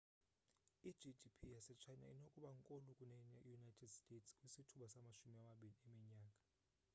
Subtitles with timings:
[0.89, 6.41] i-gdp yase china inokuba nkulu kune-united states kwisithuba samashumi amabini eminyaka